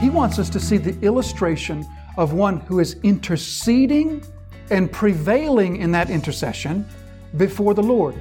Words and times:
He 0.00 0.08
wants 0.08 0.38
us 0.38 0.48
to 0.50 0.58
see 0.58 0.78
the 0.78 0.98
illustration 1.04 1.86
of 2.16 2.32
one 2.32 2.60
who 2.60 2.78
is 2.78 2.96
interceding 3.02 4.24
and 4.70 4.90
prevailing 4.90 5.76
in 5.76 5.92
that 5.92 6.08
intercession 6.08 6.88
before 7.36 7.74
the 7.74 7.82
Lord. 7.82 8.14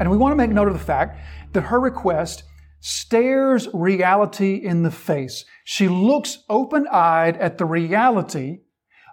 And 0.00 0.10
we 0.10 0.16
want 0.16 0.32
to 0.32 0.36
make 0.36 0.50
note 0.50 0.68
of 0.68 0.72
the 0.72 0.80
fact 0.80 1.20
that 1.52 1.60
her 1.64 1.78
request 1.78 2.44
stares 2.80 3.68
reality 3.72 4.54
in 4.54 4.82
the 4.82 4.90
face. 4.90 5.44
She 5.64 5.88
looks 5.88 6.44
open 6.48 6.86
eyed 6.90 7.36
at 7.36 7.58
the 7.58 7.64
reality 7.64 8.60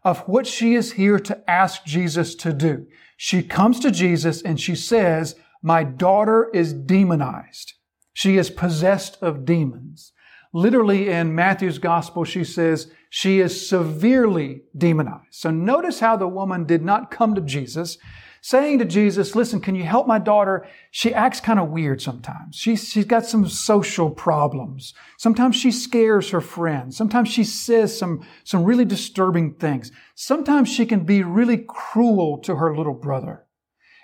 of 0.03 0.19
what 0.27 0.45
she 0.45 0.75
is 0.75 0.93
here 0.93 1.19
to 1.19 1.49
ask 1.49 1.83
Jesus 1.83 2.35
to 2.35 2.53
do. 2.53 2.85
She 3.17 3.41
comes 3.41 3.79
to 3.79 3.91
Jesus 3.91 4.41
and 4.41 4.59
she 4.59 4.75
says, 4.75 5.35
My 5.61 5.83
daughter 5.83 6.49
is 6.53 6.73
demonized. 6.73 7.73
She 8.13 8.37
is 8.37 8.49
possessed 8.49 9.17
of 9.21 9.45
demons. 9.45 10.13
Literally 10.53 11.09
in 11.09 11.35
Matthew's 11.35 11.79
gospel, 11.79 12.23
she 12.23 12.43
says 12.43 12.89
she 13.09 13.39
is 13.39 13.67
severely 13.67 14.61
demonized. 14.77 15.31
So 15.31 15.51
notice 15.51 15.99
how 15.99 16.15
the 16.15 16.27
woman 16.27 16.65
did 16.65 16.83
not 16.83 17.11
come 17.11 17.35
to 17.35 17.41
Jesus 17.41 17.97
saying 18.45 18.77
to 18.77 18.85
Jesus, 18.85 19.33
listen, 19.33 19.59
can 19.59 19.73
you 19.73 19.81
help 19.81 20.05
my 20.05 20.19
daughter? 20.19 20.67
She 20.91 21.11
acts 21.11 21.39
kind 21.39 21.59
of 21.59 21.69
weird 21.69 21.99
sometimes. 21.99 22.55
She's, 22.55 22.87
she's 22.87 23.05
got 23.05 23.25
some 23.25 23.47
social 23.47 24.11
problems. 24.11 24.93
Sometimes 25.17 25.55
she 25.55 25.71
scares 25.71 26.29
her 26.29 26.41
friends. 26.41 26.95
Sometimes 26.95 27.27
she 27.27 27.43
says 27.43 27.97
some, 27.97 28.23
some 28.43 28.63
really 28.63 28.85
disturbing 28.85 29.55
things. 29.55 29.91
Sometimes 30.13 30.69
she 30.69 30.85
can 30.85 31.05
be 31.05 31.23
really 31.23 31.57
cruel 31.57 32.37
to 32.43 32.57
her 32.57 32.77
little 32.77 32.93
brother. 32.93 33.47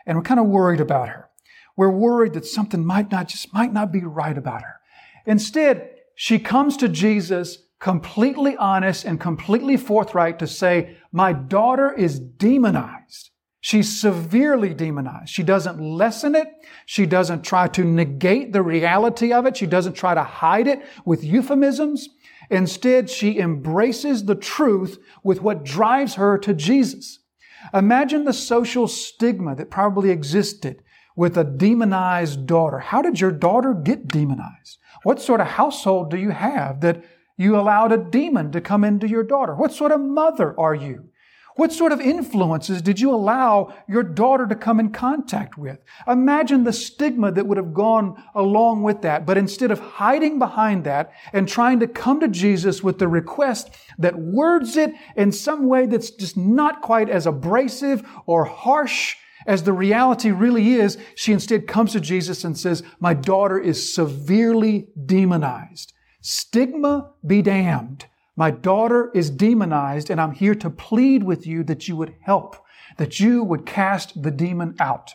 And 0.08 0.17
we're 0.17 0.23
kind 0.23 0.39
of 0.39 0.47
worried 0.47 0.81
about 0.81 1.09
her. 1.09 1.30
We're 1.78 1.92
worried 1.92 2.34
that 2.34 2.47
something 2.47 2.84
might 2.84 3.12
not, 3.12 3.28
just 3.28 3.53
might 3.53 3.72
not 3.72 3.92
be 3.92 4.02
right 4.02 4.39
about 4.39 4.64
her. 4.64 4.80
Instead, 5.28 5.88
she 6.16 6.39
comes 6.39 6.78
to 6.78 6.89
Jesus 6.89 7.59
completely 7.80 8.58
honest 8.58 9.06
and 9.06 9.19
completely 9.19 9.78
forthright 9.78 10.39
to 10.39 10.47
say, 10.47 10.97
my 11.12 11.31
daughter 11.31 11.94
is 11.94 12.19
demonized. 12.19 13.31
She's 13.64 14.02
severely 14.02 14.73
demonized. 14.73 15.30
She 15.30 15.44
doesn't 15.44 15.80
lessen 15.80 16.34
it. 16.36 16.48
She 16.88 17.06
doesn't 17.06 17.44
try 17.44 17.68
to 17.70 17.84
negate 17.84 18.53
the 18.53 18.64
reality 18.64 19.31
of 19.31 19.45
it. 19.45 19.56
She 19.56 19.68
doesn't 19.68 19.94
try 19.94 20.16
to 20.16 20.23
hide 20.23 20.68
it 20.68 20.84
with 21.06 21.23
euphemisms. 21.23 22.09
Instead, 22.50 23.08
she 23.09 23.38
embraces 23.38 24.26
the 24.26 24.36
truth 24.36 24.98
with 25.23 25.42
what 25.42 25.64
drives 25.64 26.16
her 26.16 26.40
to 26.40 26.56
Jesus. 26.56 27.20
Imagine 27.72 28.26
the 28.26 28.34
social 28.34 28.88
stigma 28.88 29.56
that 29.56 29.70
probably 29.70 30.09
existed 30.09 30.81
with 31.16 31.38
a 31.38 31.44
demonized 31.44 32.48
daughter. 32.48 32.80
How 32.80 33.03
did 33.03 33.22
your 33.22 33.31
daughter 33.31 33.75
get 33.75 34.08
demonized? 34.08 34.80
What 35.03 35.22
sort 35.22 35.40
of 35.40 35.48
household 35.48 36.09
do 36.09 36.18
you 36.18 36.31
have 36.31 36.81
that 36.81 37.03
you 37.38 37.56
allowed 37.56 37.92
a 37.92 37.98
demon 37.98 38.52
to 38.53 38.62
come 38.62 38.84
into 38.84 39.08
your 39.08 39.23
daughter? 39.23 39.53
What 39.53 39.72
sort 39.72 39.92
of 39.92 40.02
mother 40.02 40.59
are 40.59 40.75
you? 40.75 41.11
What 41.62 41.72
sort 41.72 41.92
of 41.92 42.02
influences 42.02 42.81
did 42.81 43.00
you 43.00 43.14
allow 43.14 43.72
your 43.88 44.02
daughter 44.02 44.48
to 44.48 44.56
come 44.56 44.80
in 44.80 44.90
contact 44.90 45.59
with? 45.59 45.78
Imagine 46.08 46.64
the 46.64 46.73
stigma 46.73 47.31
that 47.34 47.45
would 47.45 47.59
have 47.59 47.72
gone 47.72 48.20
along 48.34 48.81
with 48.81 49.03
that. 49.03 49.28
But 49.28 49.38
instead 49.38 49.70
of 49.70 49.78
hiding 49.80 50.40
behind 50.40 50.86
that 50.86 51.14
and 51.34 51.48
trying 51.48 51.80
to 51.81 51.88
come 51.88 52.20
to 52.22 52.28
Jesus 52.28 52.81
with 52.81 52.98
the 52.98 53.08
request 53.08 53.70
that 54.00 54.18
words 54.18 54.76
it 54.76 54.95
in 55.16 55.31
some 55.31 55.68
way 55.68 55.86
that's 55.86 56.09
just 56.09 56.36
not 56.36 56.81
quite 56.81 57.09
as 57.09 57.28
abrasive 57.28 58.02
or 58.25 58.46
harsh 58.46 59.18
as 59.46 59.62
the 59.62 59.72
reality 59.72 60.31
really 60.31 60.74
is, 60.74 60.97
she 61.14 61.31
instead 61.31 61.68
comes 61.68 61.91
to 61.91 62.00
Jesus 62.00 62.44
and 62.44 62.58
says, 62.58 62.81
my 63.00 63.14
daughter 63.14 63.59
is 63.59 63.94
severely 63.94 64.88
demonized. 65.06 65.94
Stigma 66.22 67.12
be 67.24 67.44
damned. 67.44 68.08
My 68.36 68.52
daughter 68.52 69.12
is 69.14 69.30
demonized, 69.30 70.09
and 70.09 70.19
I'm 70.19 70.31
here 70.31 70.56
to 70.56 70.69
plead 70.69 71.24
with 71.24 71.46
you 71.46 71.64
that 71.66 71.88
you 71.88 71.96
would 71.97 72.16
help, 72.22 72.56
that 72.97 73.19
you 73.19 73.44
would 73.44 73.66
cast 73.66 74.22
the 74.22 74.31
demon 74.31 74.75
out. 74.80 75.14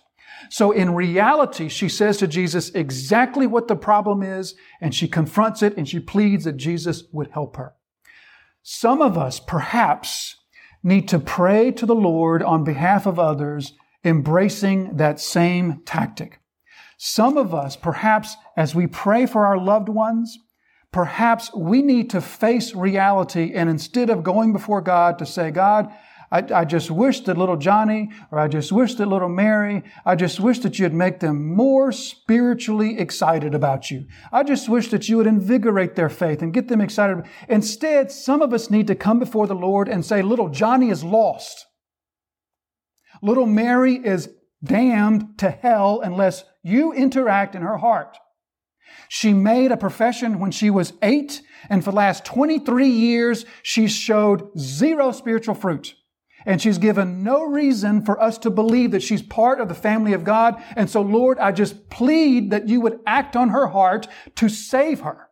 So 0.51 0.71
in 0.71 0.95
reality, 0.95 1.69
she 1.69 1.89
says 1.89 2.19
to 2.19 2.27
Jesus 2.27 2.71
exactly 2.71 3.47
what 3.47 3.69
the 3.69 3.77
problem 3.77 4.23
is, 4.23 4.55
and 4.81 4.95
she 4.95 5.09
confronts 5.09 5.63
it 5.63 5.77
and 5.77 5.89
she 5.89 5.99
pleads 5.99 6.45
that 6.45 6.57
Jesus 6.57 7.05
would 7.13 7.31
help 7.31 7.57
her. 7.57 7.75
Some 8.63 9.01
of 9.01 9.17
us 9.17 9.41
perhaps 9.41 10.37
need 10.83 11.09
to 11.09 11.19
pray 11.19 11.71
to 11.73 11.87
the 11.87 11.95
Lord 11.95 12.43
on 12.43 12.65
behalf 12.65 13.07
of 13.07 13.19
others, 13.19 13.73
embracing 14.05 14.97
that 14.97 15.21
same 15.21 15.83
tactic. 15.85 16.41
Some 16.99 17.37
of 17.37 17.55
us, 17.55 17.77
perhaps 17.77 18.37
as 18.57 18.75
we 18.75 18.87
pray 18.87 19.27
for 19.27 19.47
our 19.47 19.59
loved 19.59 19.89
ones, 19.89 20.39
perhaps 20.97 21.53
we 21.53 21.83
need 21.83 22.09
to 22.09 22.23
face 22.23 22.75
reality 22.75 23.53
and 23.55 23.69
instead 23.69 24.09
of 24.09 24.23
going 24.23 24.51
before 24.51 24.81
God 24.81 25.19
to 25.19 25.27
say, 25.27 25.51
God, 25.51 25.93
I, 26.33 26.39
I, 26.39 26.65
just 26.65 26.91
wish 26.91 27.21
that 27.25 27.37
little 27.37 27.59
Johnny 27.59 28.09
or 28.31 28.39
I 28.39 28.49
just 28.49 28.73
wish 28.73 28.95
that 28.95 29.05
little 29.05 29.29
Mary, 29.29 29.83
I 30.07 30.17
just 30.17 30.41
wish 30.41 30.61
that 30.61 30.79
you'd 30.79 30.95
make 30.95 31.21
them 31.21 31.55
more 31.55 31.93
spiritually 31.93 32.99
excited 32.99 33.55
about 33.55 33.91
you. 33.91 34.07
I 34.33 34.43
just 34.43 34.71
wish 34.71 34.89
that 34.89 35.07
you 35.07 35.19
would 35.19 35.27
invigorate 35.27 35.97
their 35.97 36.09
faith 36.09 36.41
and 36.41 36.55
get 36.55 36.69
them 36.69 36.81
excited. 36.81 37.25
Instead, 37.47 38.11
some 38.11 38.41
of 38.41 38.55
us 38.55 38.71
need 38.71 38.87
to 38.87 38.95
come 38.95 39.19
before 39.19 39.47
the 39.47 39.55
Lord 39.55 39.91
and 39.91 40.03
say, 40.03 40.23
little 40.23 40.49
Johnny 40.49 40.89
is 40.89 41.05
lost. 41.05 41.67
Little 43.21 43.45
Mary 43.45 43.97
is 43.97 44.31
damned 44.65 45.39
to 45.41 45.51
hell 45.51 46.01
unless 46.03 46.45
you 46.63 46.95
interact 46.95 47.55
in 47.55 47.61
her 47.61 47.77
heart. 47.77 48.17
She 49.09 49.33
made 49.33 49.73
a 49.73 49.77
profession 49.77 50.39
when 50.39 50.51
she 50.51 50.71
was 50.71 50.93
eight, 51.03 51.43
and 51.69 51.85
for 51.85 51.91
the 51.91 51.97
last 51.97 52.25
23 52.25 52.89
years, 52.89 53.45
she 53.63 53.89
showed 53.89 54.51
zero 54.59 55.13
spiritual 55.13 55.55
fruit. 55.55 55.95
And 56.45 56.63
she's 56.63 56.79
given 56.79 57.25
no 57.25 57.43
reason 57.43 58.05
for 58.05 58.23
us 58.23 58.39
to 58.39 58.51
believe 58.51 58.93
that 58.93 59.03
she's 59.03 59.23
part 59.23 59.61
of 59.61 59.69
the 59.69 59.75
family 59.75 60.13
of 60.13 60.23
God. 60.23 60.63
And 60.77 60.89
so, 60.89 61.03
Lord, 61.03 61.39
I 61.39 61.51
just 61.51 61.91
plead 61.91 62.53
that 62.53 62.69
you 62.69 62.81
would 62.81 63.01
act 63.05 63.35
on 63.35 63.49
her 63.49 63.67
heart 63.69 64.07
to 64.37 64.49
save 64.49 65.01
her. 65.01 65.29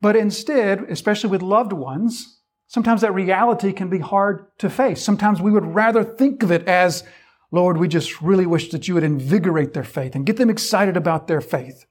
But 0.00 0.16
instead, 0.16 0.82
especially 0.90 1.30
with 1.30 1.42
loved 1.42 1.72
ones, 1.72 2.40
sometimes 2.66 3.02
that 3.02 3.14
reality 3.14 3.72
can 3.72 3.88
be 3.88 4.00
hard 4.00 4.46
to 4.58 4.68
face. 4.68 5.00
Sometimes 5.00 5.40
we 5.40 5.52
would 5.52 5.64
rather 5.64 6.02
think 6.02 6.42
of 6.42 6.50
it 6.50 6.66
as, 6.66 7.04
Lord, 7.52 7.76
we 7.76 7.86
just 7.86 8.20
really 8.20 8.46
wish 8.46 8.70
that 8.70 8.88
you 8.88 8.94
would 8.94 9.04
invigorate 9.04 9.74
their 9.74 9.84
faith 9.84 10.16
and 10.16 10.26
get 10.26 10.36
them 10.38 10.50
excited 10.50 10.96
about 10.96 11.28
their 11.28 11.40
faith. 11.40 11.86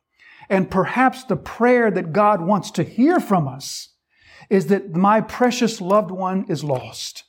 And 0.50 0.70
perhaps 0.70 1.24
the 1.24 1.36
prayer 1.36 1.90
that 1.92 2.14
God 2.14 2.42
wants 2.42 2.72
to 2.72 2.84
hear 2.84 3.20
from 3.20 3.48
us 3.48 3.90
is 4.50 4.68
that 4.68 4.96
my 4.96 5.22
precious 5.22 5.82
loved 5.82 6.12
one 6.12 6.46
is 6.50 6.64
lost. 6.64 7.24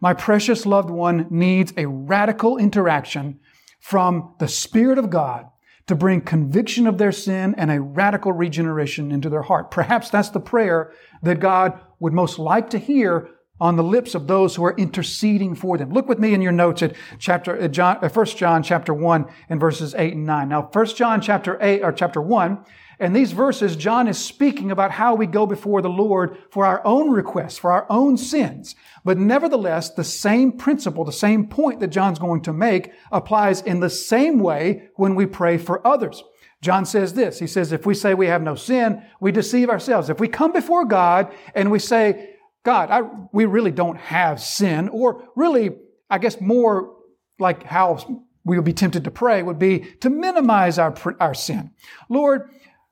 My 0.00 0.14
precious 0.14 0.66
loved 0.66 0.90
one 0.90 1.26
needs 1.30 1.72
a 1.76 1.86
radical 1.86 2.56
interaction 2.56 3.40
from 3.80 4.34
the 4.38 4.48
Spirit 4.48 4.98
of 4.98 5.10
God 5.10 5.46
to 5.86 5.94
bring 5.94 6.20
conviction 6.20 6.86
of 6.86 6.98
their 6.98 7.12
sin 7.12 7.54
and 7.56 7.70
a 7.70 7.80
radical 7.80 8.32
regeneration 8.32 9.10
into 9.10 9.30
their 9.30 9.42
heart. 9.42 9.70
Perhaps 9.70 10.10
that's 10.10 10.28
the 10.28 10.40
prayer 10.40 10.92
that 11.22 11.40
God 11.40 11.80
would 11.98 12.12
most 12.12 12.38
like 12.38 12.70
to 12.70 12.78
hear 12.78 13.30
on 13.60 13.76
the 13.76 13.82
lips 13.82 14.14
of 14.14 14.26
those 14.26 14.54
who 14.54 14.64
are 14.64 14.76
interceding 14.76 15.54
for 15.54 15.76
them. 15.78 15.90
Look 15.90 16.08
with 16.08 16.18
me 16.18 16.34
in 16.34 16.42
your 16.42 16.52
notes 16.52 16.82
at 16.82 16.94
chapter 17.18 17.60
uh, 17.60 17.68
John, 17.68 17.98
uh, 18.02 18.08
1 18.08 18.26
John 18.26 18.62
chapter 18.62 18.94
1 18.94 19.26
and 19.48 19.60
verses 19.60 19.94
8 19.94 20.14
and 20.14 20.26
9. 20.26 20.48
Now, 20.48 20.68
1 20.72 20.86
John 20.86 21.20
chapter 21.20 21.58
8 21.60 21.82
or 21.82 21.92
chapter 21.92 22.20
1, 22.20 22.64
and 23.00 23.14
these 23.14 23.30
verses, 23.30 23.76
John 23.76 24.08
is 24.08 24.18
speaking 24.18 24.72
about 24.72 24.90
how 24.90 25.14
we 25.14 25.26
go 25.26 25.46
before 25.46 25.82
the 25.82 25.88
Lord 25.88 26.36
for 26.50 26.66
our 26.66 26.84
own 26.84 27.10
requests, 27.10 27.56
for 27.56 27.70
our 27.70 27.86
own 27.88 28.16
sins. 28.16 28.74
But 29.04 29.18
nevertheless, 29.18 29.90
the 29.90 30.02
same 30.02 30.52
principle, 30.52 31.04
the 31.04 31.12
same 31.12 31.46
point 31.46 31.78
that 31.78 31.88
John's 31.88 32.18
going 32.18 32.42
to 32.42 32.52
make 32.52 32.92
applies 33.12 33.62
in 33.62 33.78
the 33.78 33.90
same 33.90 34.40
way 34.40 34.88
when 34.96 35.14
we 35.14 35.26
pray 35.26 35.58
for 35.58 35.86
others. 35.86 36.24
John 36.60 36.84
says 36.84 37.14
this. 37.14 37.38
He 37.38 37.46
says, 37.46 37.70
if 37.70 37.86
we 37.86 37.94
say 37.94 38.14
we 38.14 38.26
have 38.26 38.42
no 38.42 38.56
sin, 38.56 39.02
we 39.20 39.30
deceive 39.30 39.70
ourselves. 39.70 40.10
If 40.10 40.18
we 40.18 40.26
come 40.26 40.52
before 40.52 40.84
God 40.84 41.32
and 41.54 41.70
we 41.70 41.78
say, 41.78 42.37
God, 42.64 42.90
I, 42.90 43.02
we 43.32 43.44
really 43.44 43.70
don't 43.70 43.96
have 43.96 44.40
sin, 44.40 44.88
or 44.88 45.28
really, 45.36 45.70
I 46.10 46.18
guess 46.18 46.40
more 46.40 46.96
like 47.38 47.62
how 47.62 48.22
we 48.44 48.56
would 48.56 48.64
be 48.64 48.72
tempted 48.72 49.04
to 49.04 49.10
pray 49.10 49.42
would 49.42 49.58
be 49.58 49.80
to 50.00 50.10
minimize 50.10 50.78
our, 50.78 50.94
our 51.20 51.34
sin. 51.34 51.70
Lord, 52.08 52.50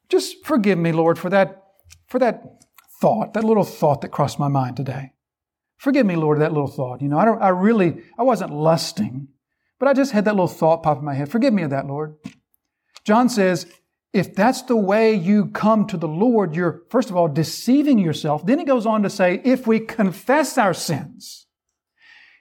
just 0.08 0.44
forgive 0.44 0.78
me, 0.78 0.92
Lord, 0.92 1.18
for 1.18 1.30
that, 1.30 1.64
for 2.06 2.18
that 2.18 2.62
thought, 3.00 3.34
that 3.34 3.44
little 3.44 3.64
thought 3.64 4.02
that 4.02 4.10
crossed 4.10 4.38
my 4.38 4.48
mind 4.48 4.76
today. 4.76 5.12
Forgive 5.78 6.06
me, 6.06 6.16
Lord, 6.16 6.40
that 6.40 6.52
little 6.52 6.69
thought. 6.69 7.02
You 7.02 7.08
know, 7.08 7.19
I, 7.19 7.24
don't, 7.24 7.42
I 7.42 7.48
really, 7.48 8.02
I 8.19 8.22
wasn't 8.22 8.52
lusting, 8.52 9.28
but 9.78 9.88
I 9.88 9.92
just 9.92 10.12
had 10.12 10.24
that 10.24 10.32
little 10.32 10.48
thought 10.48 10.82
pop 10.82 10.98
in 10.98 11.04
my 11.04 11.14
head. 11.14 11.30
Forgive 11.30 11.52
me 11.52 11.62
of 11.62 11.70
that, 11.70 11.86
Lord. 11.86 12.16
John 13.04 13.28
says, 13.28 13.66
if 14.16 14.34
that's 14.34 14.62
the 14.62 14.76
way 14.76 15.14
you 15.14 15.46
come 15.46 15.86
to 15.88 15.96
the 15.98 16.08
Lord, 16.08 16.56
you're 16.56 16.82
first 16.90 17.10
of 17.10 17.16
all 17.16 17.28
deceiving 17.28 17.98
yourself. 17.98 18.46
Then 18.46 18.58
he 18.58 18.64
goes 18.64 18.86
on 18.86 19.02
to 19.02 19.10
say, 19.10 19.42
if 19.44 19.66
we 19.66 19.78
confess 19.78 20.56
our 20.56 20.72
sins, 20.72 21.46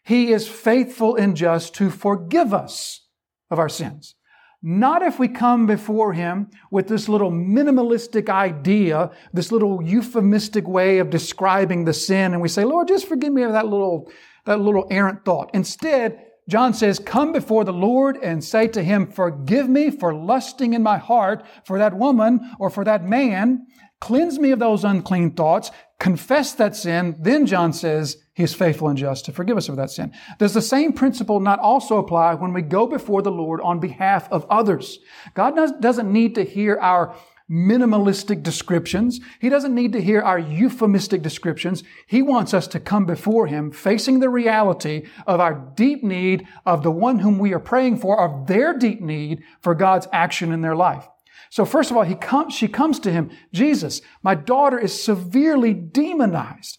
he 0.03 0.31
is 0.31 0.47
faithful 0.47 1.15
and 1.15 1.35
just 1.35 1.75
to 1.75 1.89
forgive 1.89 2.53
us 2.53 3.07
of 3.51 3.59
our 3.59 3.67
sins. 3.67 4.15
Not 4.61 5.01
if 5.01 5.19
we 5.19 5.27
come 5.27 5.67
before 5.67 6.13
him 6.13 6.49
with 6.71 6.87
this 6.87 7.09
little 7.09 7.29
minimalistic 7.29 8.29
idea, 8.29 9.11
this 9.33 9.51
little 9.51 9.83
euphemistic 9.83 10.67
way 10.67 10.99
of 10.99 11.09
describing 11.09 11.85
the 11.85 11.93
sin, 11.93 12.33
and 12.33 12.41
we 12.41 12.47
say, 12.47 12.63
Lord, 12.63 12.87
just 12.87 13.07
forgive 13.07 13.33
me 13.33 13.43
of 13.43 13.51
that 13.51 13.67
little, 13.67 14.09
that 14.45 14.61
little 14.61 14.87
errant 14.89 15.25
thought. 15.25 15.51
Instead, 15.53 16.19
John 16.47 16.73
says, 16.73 16.99
Come 16.99 17.31
before 17.31 17.63
the 17.63 17.73
Lord 17.73 18.17
and 18.21 18.43
say 18.43 18.67
to 18.69 18.83
him, 18.83 19.07
Forgive 19.07 19.67
me 19.67 19.89
for 19.89 20.13
lusting 20.13 20.73
in 20.73 20.83
my 20.83 20.97
heart 20.97 21.43
for 21.65 21.79
that 21.79 21.97
woman 21.97 22.51
or 22.59 22.69
for 22.69 22.83
that 22.83 23.03
man. 23.03 23.65
Cleanse 23.99 24.37
me 24.37 24.51
of 24.51 24.59
those 24.59 24.83
unclean 24.83 25.31
thoughts. 25.31 25.71
Confess 25.99 26.53
that 26.53 26.75
sin. 26.75 27.15
Then 27.19 27.45
John 27.45 27.73
says, 27.73 28.17
He 28.33 28.43
is 28.43 28.53
faithful 28.53 28.89
and 28.89 28.97
just 28.97 29.25
to 29.25 29.31
forgive 29.31 29.57
us 29.57 29.69
of 29.69 29.77
that 29.77 29.89
sin. 29.89 30.13
Does 30.37 30.53
the 30.53 30.61
same 30.61 30.93
principle 30.93 31.39
not 31.39 31.59
also 31.59 31.97
apply 31.97 32.35
when 32.35 32.53
we 32.53 32.61
go 32.61 32.85
before 32.85 33.21
the 33.21 33.31
Lord 33.31 33.61
on 33.61 33.79
behalf 33.79 34.31
of 34.31 34.45
others? 34.49 34.99
God 35.33 35.55
doesn't 35.81 36.11
need 36.11 36.35
to 36.35 36.43
hear 36.43 36.77
our 36.79 37.15
minimalistic 37.49 38.41
descriptions. 38.41 39.19
He 39.39 39.49
doesn't 39.49 39.75
need 39.75 39.93
to 39.93 40.01
hear 40.01 40.21
our 40.21 40.39
euphemistic 40.39 41.21
descriptions. 41.21 41.83
He 42.07 42.21
wants 42.21 42.53
us 42.53 42.67
to 42.69 42.79
come 42.79 43.05
before 43.05 43.47
Him 43.47 43.71
facing 43.71 44.19
the 44.19 44.29
reality 44.29 45.03
of 45.27 45.39
our 45.39 45.53
deep 45.53 46.03
need 46.03 46.47
of 46.65 46.81
the 46.81 46.91
one 46.91 47.19
whom 47.19 47.37
we 47.37 47.53
are 47.53 47.59
praying 47.59 47.97
for, 47.97 48.19
of 48.19 48.47
their 48.47 48.77
deep 48.77 48.99
need 48.99 49.43
for 49.61 49.75
God's 49.75 50.07
action 50.11 50.51
in 50.51 50.61
their 50.61 50.75
life. 50.75 51.07
So 51.51 51.65
first 51.65 51.91
of 51.91 51.97
all, 51.97 52.03
he 52.03 52.15
comes, 52.15 52.53
she 52.53 52.67
comes 52.67 52.99
to 52.99 53.11
him, 53.11 53.31
Jesus, 53.53 54.01
my 54.23 54.35
daughter 54.35 54.79
is 54.79 55.01
severely 55.01 55.73
demonized. 55.73 56.77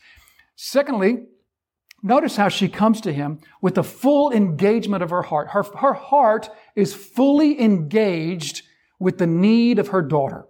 Secondly, 0.57 1.27
notice 2.03 2.37
how 2.37 2.49
she 2.49 2.69
comes 2.69 3.01
to 3.03 3.13
him 3.13 3.39
with 3.63 3.77
the 3.77 3.85
full 3.85 4.33
engagement 4.33 5.03
of 5.03 5.11
her 5.11 5.23
heart. 5.23 5.51
Her, 5.51 5.63
her 5.63 5.95
heart 5.95 6.51
is 6.75 6.93
fully 6.93 7.61
engaged 7.61 8.65
with 8.99 9.19
the 9.19 9.27
need 9.27 9.79
of 9.79 9.89
her 9.89 10.03
daughter. 10.03 10.47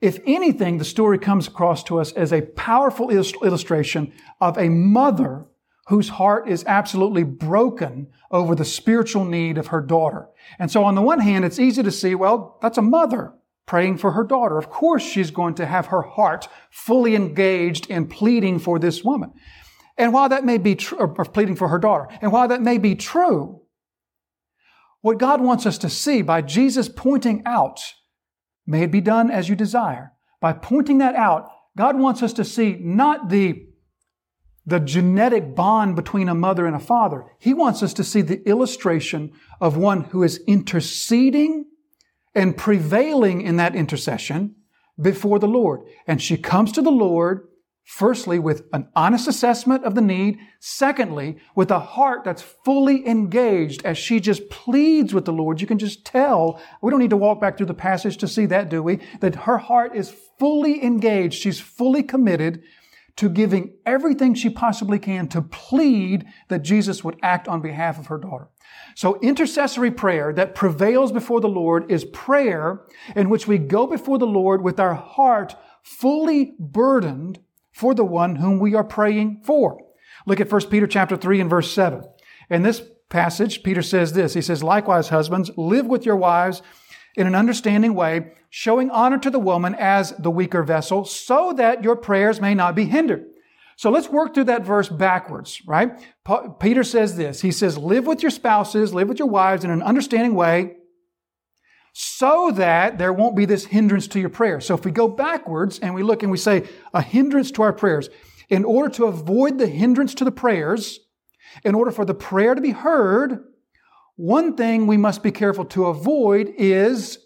If 0.00 0.20
anything, 0.26 0.78
the 0.78 0.84
story 0.84 1.18
comes 1.18 1.48
across 1.48 1.82
to 1.84 1.98
us 1.98 2.12
as 2.12 2.32
a 2.32 2.42
powerful 2.42 3.10
illustration 3.10 4.12
of 4.40 4.56
a 4.56 4.68
mother 4.68 5.46
whose 5.88 6.10
heart 6.10 6.48
is 6.48 6.64
absolutely 6.66 7.24
broken 7.24 8.08
over 8.30 8.54
the 8.54 8.64
spiritual 8.64 9.24
need 9.24 9.58
of 9.58 9.68
her 9.68 9.80
daughter. 9.80 10.28
And 10.58 10.70
so 10.70 10.84
on 10.84 10.94
the 10.94 11.02
one 11.02 11.20
hand, 11.20 11.44
it's 11.44 11.58
easy 11.58 11.82
to 11.82 11.90
see, 11.90 12.14
well, 12.14 12.58
that's 12.60 12.78
a 12.78 12.82
mother 12.82 13.32
praying 13.66 13.98
for 13.98 14.12
her 14.12 14.24
daughter. 14.24 14.58
Of 14.58 14.70
course, 14.70 15.02
she's 15.02 15.30
going 15.30 15.54
to 15.54 15.66
have 15.66 15.86
her 15.86 16.02
heart 16.02 16.48
fully 16.70 17.16
engaged 17.16 17.90
in 17.90 18.06
pleading 18.06 18.58
for 18.58 18.78
this 18.78 19.02
woman. 19.02 19.32
And 19.96 20.12
while 20.12 20.28
that 20.28 20.44
may 20.44 20.58
be 20.58 20.74
true, 20.74 20.98
or 20.98 21.24
pleading 21.24 21.56
for 21.56 21.68
her 21.68 21.78
daughter, 21.78 22.06
and 22.22 22.30
while 22.32 22.48
that 22.48 22.62
may 22.62 22.78
be 22.78 22.94
true, 22.94 23.62
what 25.00 25.18
God 25.18 25.40
wants 25.40 25.66
us 25.66 25.78
to 25.78 25.90
see 25.90 26.22
by 26.22 26.42
Jesus 26.42 26.88
pointing 26.88 27.42
out 27.44 27.80
May 28.68 28.82
it 28.82 28.92
be 28.92 29.00
done 29.00 29.30
as 29.30 29.48
you 29.48 29.56
desire. 29.56 30.12
By 30.42 30.52
pointing 30.52 30.98
that 30.98 31.14
out, 31.14 31.50
God 31.74 31.98
wants 31.98 32.22
us 32.22 32.34
to 32.34 32.44
see 32.44 32.76
not 32.78 33.30
the, 33.30 33.66
the 34.66 34.78
genetic 34.78 35.54
bond 35.54 35.96
between 35.96 36.28
a 36.28 36.34
mother 36.34 36.66
and 36.66 36.76
a 36.76 36.80
father. 36.80 37.24
He 37.38 37.54
wants 37.54 37.82
us 37.82 37.94
to 37.94 38.04
see 38.04 38.20
the 38.20 38.46
illustration 38.46 39.32
of 39.58 39.78
one 39.78 40.02
who 40.02 40.22
is 40.22 40.42
interceding 40.46 41.64
and 42.34 42.58
prevailing 42.58 43.40
in 43.40 43.56
that 43.56 43.74
intercession 43.74 44.54
before 45.00 45.38
the 45.38 45.48
Lord. 45.48 45.80
And 46.06 46.20
she 46.20 46.36
comes 46.36 46.70
to 46.72 46.82
the 46.82 46.90
Lord 46.90 47.47
Firstly, 47.88 48.38
with 48.38 48.64
an 48.74 48.86
honest 48.94 49.26
assessment 49.28 49.82
of 49.82 49.94
the 49.94 50.02
need. 50.02 50.38
Secondly, 50.60 51.38
with 51.54 51.70
a 51.70 51.78
heart 51.78 52.22
that's 52.22 52.42
fully 52.42 53.08
engaged 53.08 53.82
as 53.82 53.96
she 53.96 54.20
just 54.20 54.50
pleads 54.50 55.14
with 55.14 55.24
the 55.24 55.32
Lord. 55.32 55.62
You 55.62 55.66
can 55.66 55.78
just 55.78 56.04
tell. 56.04 56.60
We 56.82 56.90
don't 56.90 57.00
need 57.00 57.08
to 57.08 57.16
walk 57.16 57.40
back 57.40 57.56
through 57.56 57.64
the 57.64 57.72
passage 57.72 58.18
to 58.18 58.28
see 58.28 58.44
that, 58.44 58.68
do 58.68 58.82
we? 58.82 59.00
That 59.20 59.36
her 59.36 59.56
heart 59.56 59.96
is 59.96 60.14
fully 60.38 60.84
engaged. 60.84 61.40
She's 61.40 61.60
fully 61.60 62.02
committed 62.02 62.62
to 63.16 63.30
giving 63.30 63.72
everything 63.86 64.34
she 64.34 64.50
possibly 64.50 64.98
can 64.98 65.26
to 65.28 65.40
plead 65.40 66.26
that 66.48 66.60
Jesus 66.60 67.02
would 67.02 67.18
act 67.22 67.48
on 67.48 67.62
behalf 67.62 67.98
of 67.98 68.08
her 68.08 68.18
daughter. 68.18 68.50
So 68.96 69.18
intercessory 69.20 69.92
prayer 69.92 70.34
that 70.34 70.54
prevails 70.54 71.10
before 71.10 71.40
the 71.40 71.48
Lord 71.48 71.90
is 71.90 72.04
prayer 72.04 72.82
in 73.16 73.30
which 73.30 73.48
we 73.48 73.56
go 73.56 73.86
before 73.86 74.18
the 74.18 74.26
Lord 74.26 74.62
with 74.62 74.78
our 74.78 74.94
heart 74.94 75.56
fully 75.82 76.54
burdened 76.58 77.40
for 77.78 77.94
the 77.94 78.04
one 78.04 78.34
whom 78.34 78.58
we 78.58 78.74
are 78.74 78.82
praying 78.82 79.40
for. 79.44 79.78
Look 80.26 80.40
at 80.40 80.50
1 80.50 80.66
Peter 80.66 80.88
chapter 80.88 81.16
3 81.16 81.42
and 81.42 81.48
verse 81.48 81.72
7. 81.72 82.02
In 82.50 82.64
this 82.64 82.82
passage, 83.08 83.62
Peter 83.62 83.82
says 83.82 84.14
this. 84.14 84.34
He 84.34 84.42
says, 84.42 84.64
Likewise, 84.64 85.10
husbands, 85.10 85.52
live 85.56 85.86
with 85.86 86.04
your 86.04 86.16
wives 86.16 86.60
in 87.14 87.28
an 87.28 87.36
understanding 87.36 87.94
way, 87.94 88.32
showing 88.50 88.90
honor 88.90 89.18
to 89.18 89.30
the 89.30 89.38
woman 89.38 89.76
as 89.76 90.10
the 90.18 90.30
weaker 90.30 90.64
vessel, 90.64 91.04
so 91.04 91.52
that 91.52 91.84
your 91.84 91.94
prayers 91.94 92.40
may 92.40 92.52
not 92.52 92.74
be 92.74 92.84
hindered. 92.86 93.26
So 93.76 93.90
let's 93.90 94.08
work 94.08 94.34
through 94.34 94.44
that 94.44 94.66
verse 94.66 94.88
backwards, 94.88 95.62
right? 95.64 96.04
Peter 96.58 96.82
says 96.82 97.16
this. 97.16 97.42
He 97.42 97.52
says, 97.52 97.78
live 97.78 98.08
with 98.08 98.22
your 98.22 98.32
spouses, 98.32 98.92
live 98.92 99.08
with 99.08 99.20
your 99.20 99.28
wives 99.28 99.62
in 99.62 99.70
an 99.70 99.84
understanding 99.84 100.34
way, 100.34 100.77
so 102.00 102.52
that 102.52 102.96
there 102.96 103.12
won't 103.12 103.34
be 103.34 103.44
this 103.44 103.64
hindrance 103.64 104.06
to 104.06 104.20
your 104.20 104.28
prayer. 104.28 104.60
So 104.60 104.72
if 104.72 104.84
we 104.84 104.92
go 104.92 105.08
backwards 105.08 105.80
and 105.80 105.96
we 105.96 106.04
look 106.04 106.22
and 106.22 106.30
we 106.30 106.38
say 106.38 106.68
a 106.94 107.02
hindrance 107.02 107.50
to 107.50 107.62
our 107.62 107.72
prayers, 107.72 108.08
in 108.48 108.64
order 108.64 108.88
to 108.90 109.06
avoid 109.06 109.58
the 109.58 109.66
hindrance 109.66 110.14
to 110.14 110.24
the 110.24 110.30
prayers, 110.30 111.00
in 111.64 111.74
order 111.74 111.90
for 111.90 112.04
the 112.04 112.14
prayer 112.14 112.54
to 112.54 112.60
be 112.60 112.70
heard, 112.70 113.42
one 114.14 114.56
thing 114.56 114.86
we 114.86 114.96
must 114.96 115.24
be 115.24 115.32
careful 115.32 115.64
to 115.64 115.86
avoid 115.86 116.54
is 116.56 117.18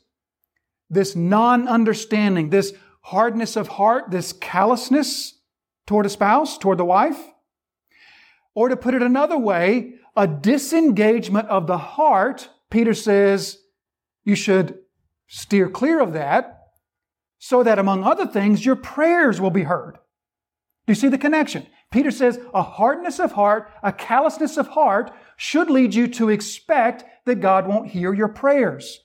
this 0.89 1.15
non-understanding, 1.15 2.49
this 2.49 2.73
hardness 3.03 3.57
of 3.57 3.69
heart, 3.69 4.11
this 4.11 4.33
callousness 4.33 5.39
toward 5.87 6.07
a 6.07 6.09
spouse, 6.09 6.57
toward 6.57 6.79
the 6.79 6.85
wife. 6.87 7.23
Or 8.55 8.71
to 8.71 8.77
put 8.79 8.95
it 8.95 9.03
another 9.03 9.37
way, 9.37 9.97
a 10.17 10.27
disengagement 10.27 11.49
of 11.49 11.67
the 11.67 11.77
heart, 11.77 12.49
Peter 12.71 12.95
says, 12.95 13.59
you 14.25 14.35
should 14.35 14.79
steer 15.27 15.69
clear 15.69 16.01
of 16.01 16.13
that 16.13 16.59
so 17.39 17.63
that, 17.63 17.79
among 17.79 18.05
other 18.05 18.27
things, 18.27 18.65
your 18.65 18.77
prayers 18.77 19.41
will 19.41 19.51
be 19.51 19.65
heard. 19.65 19.95
Do 20.87 20.93
you 20.93 20.95
see 20.95 21.09
the 21.09 21.19
connection? 21.19 21.67
Peter 21.91 22.11
says 22.11 22.41
a 22.55 22.63
hardness 22.63 23.19
of 23.19 23.33
heart, 23.33 23.71
a 23.83 23.93
callousness 23.93 24.57
of 24.57 24.69
heart 24.69 25.11
should 25.37 25.71
lead 25.71 25.95
you 25.95 26.09
to 26.09 26.29
expect 26.31 27.05
that 27.27 27.41
God 27.41 27.67
won't 27.67 27.91
hear 27.91 28.15
your 28.15 28.29
prayers. 28.29 29.02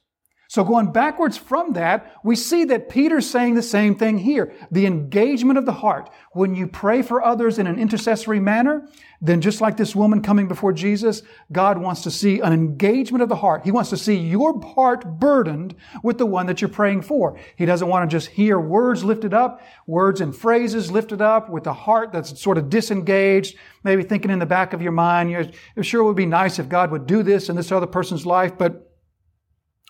So 0.48 0.64
going 0.64 0.92
backwards 0.92 1.38
from 1.38 1.74
that, 1.74 2.14
we 2.24 2.36
see 2.36 2.64
that 2.66 2.90
Peter's 2.90 3.30
saying 3.30 3.56
the 3.56 3.62
same 3.62 3.96
thing 3.96 4.18
here. 4.18 4.54
The 4.72 4.86
engagement 4.86 5.60
of 5.60 5.66
the 5.66 5.74
heart. 5.74 6.10
When 6.32 6.56
you 6.56 6.68
pray 6.68 7.02
for 7.02 7.24
others 7.24 7.60
in 7.60 7.68
an 7.68 7.78
intercessory 7.78 8.40
manner, 8.40 8.88
then 9.20 9.42
just 9.42 9.62
like 9.62 9.78
this 9.78 9.96
woman 9.96 10.22
coming 10.22 10.48
before 10.48 10.72
Jesus, 10.72 11.24
God 11.52 11.80
wants 11.80 12.04
to 12.04 12.12
see 12.12 12.40
an 12.40 12.54
engagement 12.54 13.24
of 13.24 13.30
the 13.30 13.36
heart. 13.36 13.64
He 13.66 13.72
wants 13.72 13.90
to 13.90 13.98
see 13.98 14.16
your 14.16 14.62
heart 14.62 15.20
burdened 15.20 15.76
with 16.04 16.18
the 16.18 16.26
one 16.26 16.46
that 16.46 16.62
you're 16.62 16.70
praying 16.70 17.02
for. 17.02 17.38
He 17.56 17.66
doesn't 17.66 17.88
want 17.88 18.10
to 18.10 18.16
just 18.16 18.30
hear 18.30 18.60
words 18.60 19.04
lifted 19.04 19.34
up, 19.34 19.62
words 19.88 20.22
and 20.22 20.36
phrases 20.36 20.92
lifted 20.92 21.22
up 21.22 21.50
with 21.50 21.66
a 21.68 21.74
heart 21.74 22.12
that's 22.12 22.40
sort 22.40 22.58
of 22.58 22.70
disengaged, 22.70 23.58
maybe 23.84 24.04
thinking 24.04 24.32
in 24.32 24.40
the 24.40 24.46
back 24.46 24.74
of 24.74 24.82
your 24.82 24.92
mind, 24.92 25.32
you're 25.32 25.84
sure 25.84 26.02
it 26.02 26.06
would 26.06 26.16
be 26.16 26.26
nice 26.26 26.60
if 26.60 26.70
God 26.70 26.92
would 26.92 27.08
do 27.08 27.24
this 27.24 27.50
in 27.50 27.56
this 27.56 27.72
other 27.72 27.88
person's 27.88 28.26
life, 28.26 28.58
but 28.58 28.87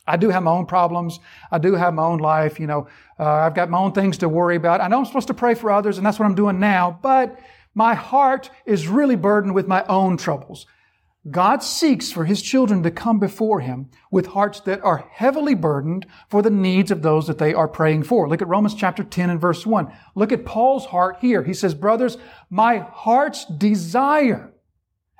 I 0.07 0.17
do 0.17 0.29
have 0.29 0.43
my 0.43 0.51
own 0.51 0.65
problems. 0.65 1.19
I 1.51 1.57
do 1.57 1.73
have 1.73 1.93
my 1.93 2.03
own 2.03 2.19
life. 2.19 2.59
You 2.59 2.67
know, 2.67 2.87
uh, 3.19 3.25
I've 3.25 3.53
got 3.53 3.69
my 3.69 3.77
own 3.77 3.91
things 3.91 4.17
to 4.19 4.29
worry 4.29 4.55
about. 4.55 4.81
I 4.81 4.87
know 4.87 4.99
I'm 4.99 5.05
supposed 5.05 5.27
to 5.27 5.33
pray 5.33 5.53
for 5.53 5.69
others, 5.69 5.97
and 5.97 6.05
that's 6.05 6.17
what 6.17 6.25
I'm 6.25 6.35
doing 6.35 6.59
now, 6.59 6.99
but 7.01 7.39
my 7.75 7.93
heart 7.93 8.49
is 8.65 8.87
really 8.87 9.15
burdened 9.15 9.53
with 9.53 9.67
my 9.67 9.83
own 9.85 10.17
troubles. 10.17 10.65
God 11.29 11.61
seeks 11.61 12.11
for 12.11 12.25
His 12.25 12.41
children 12.41 12.83
to 12.83 12.91
come 12.91 13.19
before 13.19 13.59
Him 13.59 13.89
with 14.09 14.27
hearts 14.27 14.61
that 14.61 14.83
are 14.83 15.05
heavily 15.11 15.55
burdened 15.55 16.05
for 16.29 16.41
the 16.41 16.49
needs 16.49 16.89
of 16.89 17.01
those 17.01 17.27
that 17.27 17.37
they 17.37 17.53
are 17.53 17.67
praying 17.67 18.03
for. 18.03 18.29
Look 18.29 18.41
at 18.41 18.47
Romans 18.47 18.73
chapter 18.73 19.03
10 19.03 19.29
and 19.29 19.41
verse 19.41 19.65
1. 19.65 19.91
Look 20.15 20.31
at 20.31 20.45
Paul's 20.45 20.85
heart 20.85 21.17
here. 21.19 21.43
He 21.43 21.53
says, 21.53 21.73
brothers, 21.73 22.17
my 22.49 22.77
heart's 22.77 23.45
desire 23.45 24.53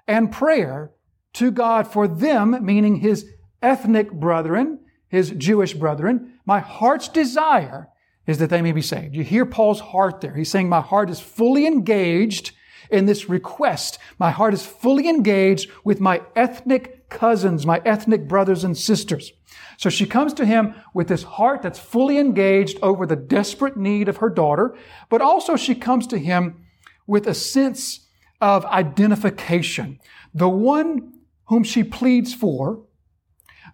and 0.07 0.31
prayer 0.31 0.91
to 1.33 1.51
God 1.51 1.87
for 1.87 2.07
them, 2.07 2.57
meaning 2.65 2.95
His 2.97 3.29
ethnic 3.61 4.11
brethren, 4.11 4.79
his 5.07 5.31
Jewish 5.31 5.73
brethren, 5.73 6.39
my 6.45 6.59
heart's 6.59 7.07
desire 7.07 7.89
is 8.25 8.39
that 8.39 8.49
they 8.49 8.61
may 8.61 8.73
be 8.73 8.81
saved. 8.81 9.15
You 9.15 9.23
hear 9.23 9.45
Paul's 9.45 9.79
heart 9.79 10.21
there. 10.21 10.35
He's 10.35 10.51
saying, 10.51 10.67
my 10.67 10.81
heart 10.81 11.09
is 11.09 11.19
fully 11.19 11.65
engaged 11.65 12.51
in 12.91 13.05
this 13.05 13.29
request. 13.29 13.99
My 14.19 14.31
heart 14.31 14.53
is 14.53 14.65
fully 14.65 15.07
engaged 15.07 15.69
with 15.83 15.99
my 15.99 16.21
ethnic 16.35 17.09
cousins, 17.09 17.65
my 17.65 17.81
ethnic 17.85 18.27
brothers 18.27 18.63
and 18.63 18.77
sisters. 18.77 19.31
So 19.77 19.89
she 19.89 20.05
comes 20.05 20.33
to 20.35 20.45
him 20.45 20.75
with 20.93 21.07
this 21.07 21.23
heart 21.23 21.61
that's 21.61 21.79
fully 21.79 22.17
engaged 22.17 22.79
over 22.81 23.05
the 23.05 23.15
desperate 23.15 23.77
need 23.77 24.09
of 24.09 24.17
her 24.17 24.29
daughter, 24.29 24.75
but 25.09 25.21
also 25.21 25.55
she 25.55 25.75
comes 25.75 26.07
to 26.07 26.17
him 26.17 26.65
with 27.05 27.27
a 27.27 27.33
sense 27.33 28.07
of 28.41 28.65
identification. 28.65 29.99
The 30.33 30.49
one 30.49 31.13
whom 31.45 31.63
she 31.63 31.83
pleads 31.83 32.33
for, 32.33 32.83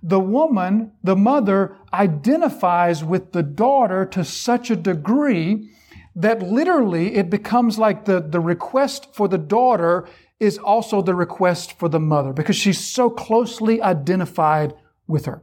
the 0.03 0.19
woman, 0.19 0.91
the 1.01 1.15
mother, 1.15 1.77
identifies 1.93 3.03
with 3.03 3.31
the 3.31 3.41
daughter 3.41 4.05
to 4.07 4.25
such 4.25 4.69
a 4.69 4.75
degree 4.75 5.69
that 6.15 6.41
literally 6.41 7.15
it 7.15 7.29
becomes 7.29 7.79
like 7.79 8.03
the, 8.03 8.19
the 8.19 8.41
request 8.41 9.15
for 9.15 9.29
the 9.29 9.38
daughter 9.38 10.07
is 10.39 10.57
also 10.57 11.01
the 11.01 11.15
request 11.15 11.79
for 11.79 11.88
the 11.88 12.01
mother 12.01 12.33
because 12.33 12.57
she's 12.57 12.86
so 12.86 13.10
closely 13.10 13.81
identified 13.81 14.74
with 15.07 15.25
her. 15.25 15.41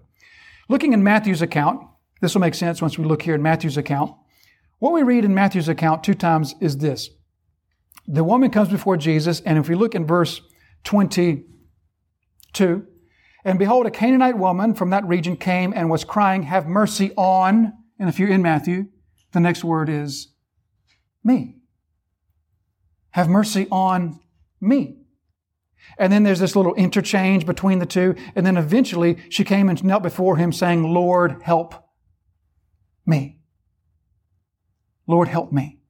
Looking 0.68 0.92
in 0.92 1.02
Matthew's 1.02 1.42
account, 1.42 1.80
this 2.20 2.34
will 2.34 2.42
make 2.42 2.54
sense 2.54 2.82
once 2.82 2.98
we 2.98 3.06
look 3.06 3.22
here 3.22 3.34
in 3.34 3.42
Matthew's 3.42 3.78
account. 3.78 4.12
What 4.78 4.92
we 4.92 5.02
read 5.02 5.24
in 5.24 5.34
Matthew's 5.34 5.68
account 5.68 6.04
two 6.04 6.14
times 6.14 6.54
is 6.60 6.76
this. 6.78 7.08
The 8.06 8.24
woman 8.24 8.50
comes 8.50 8.68
before 8.68 8.98
Jesus, 8.98 9.40
and 9.40 9.58
if 9.58 9.68
we 9.68 9.74
look 9.74 9.94
in 9.94 10.06
verse 10.06 10.42
22, 10.84 11.46
and 13.44 13.58
behold, 13.58 13.86
a 13.86 13.90
Canaanite 13.90 14.36
woman 14.36 14.74
from 14.74 14.90
that 14.90 15.06
region 15.06 15.36
came 15.36 15.72
and 15.74 15.90
was 15.90 16.04
crying, 16.04 16.44
Have 16.44 16.66
mercy 16.66 17.12
on, 17.16 17.72
and 17.98 18.08
if 18.08 18.18
you're 18.18 18.28
in 18.28 18.42
Matthew, 18.42 18.86
the 19.32 19.40
next 19.40 19.64
word 19.64 19.88
is 19.88 20.28
me. 21.24 21.56
Have 23.10 23.28
mercy 23.28 23.66
on 23.70 24.20
me. 24.60 24.96
And 25.98 26.12
then 26.12 26.22
there's 26.22 26.38
this 26.38 26.54
little 26.54 26.74
interchange 26.74 27.46
between 27.46 27.78
the 27.78 27.86
two. 27.86 28.14
And 28.34 28.46
then 28.46 28.56
eventually 28.56 29.18
she 29.28 29.44
came 29.44 29.68
and 29.68 29.82
knelt 29.82 30.02
before 30.02 30.36
him 30.36 30.52
saying, 30.52 30.82
Lord, 30.82 31.42
help 31.42 31.74
me. 33.06 33.40
Lord, 35.06 35.28
help 35.28 35.52
me. 35.52 35.80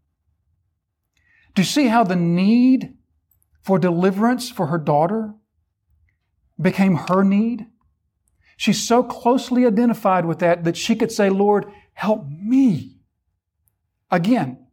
Do 1.54 1.62
you 1.62 1.66
see 1.66 1.88
how 1.88 2.04
the 2.04 2.16
need 2.16 2.96
for 3.62 3.78
deliverance 3.78 4.48
for 4.48 4.66
her 4.66 4.78
daughter 4.78 5.34
became 6.60 6.96
her 6.96 7.22
need? 7.24 7.66
She's 8.56 8.86
so 8.86 9.02
closely 9.02 9.66
identified 9.66 10.26
with 10.26 10.40
that 10.40 10.64
that 10.64 10.76
she 10.76 10.94
could 10.94 11.10
say, 11.10 11.30
Lord, 11.30 11.66
help 11.94 12.26
me. 12.28 12.98
Again, 14.10 14.66